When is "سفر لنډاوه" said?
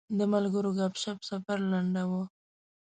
1.29-2.23